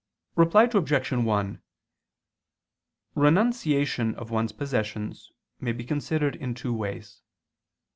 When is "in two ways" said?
6.35-7.21